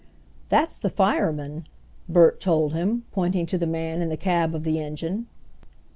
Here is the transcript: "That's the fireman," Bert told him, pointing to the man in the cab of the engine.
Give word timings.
"That's 0.49 0.79
the 0.79 0.89
fireman," 0.89 1.67
Bert 2.09 2.39
told 2.39 2.73
him, 2.73 3.05
pointing 3.11 3.45
to 3.45 3.57
the 3.59 3.67
man 3.67 4.01
in 4.01 4.09
the 4.09 4.17
cab 4.17 4.55
of 4.55 4.63
the 4.63 4.79
engine. 4.79 5.27